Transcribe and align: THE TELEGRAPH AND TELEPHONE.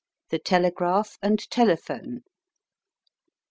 THE 0.31 0.39
TELEGRAPH 0.39 1.19
AND 1.21 1.47
TELEPHONE. 1.51 2.23